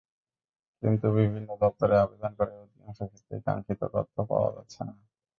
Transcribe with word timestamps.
কিন্তু 0.83 1.05
বিভিন্ন 1.17 1.49
দপ্তরে 1.61 1.95
আবেদন 1.97 2.31
করে 2.39 2.51
অধিকাংশ 2.57 2.99
ক্ষেত্রেই 3.09 3.41
কাঙ্ক্ষিত 3.47 3.81
তথ্য 3.95 4.15
পাওয়া 4.29 4.49
যাচ্ছে 4.55 4.79
না। 4.87 4.93